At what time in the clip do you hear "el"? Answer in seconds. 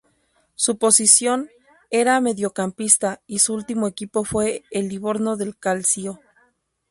4.71-4.87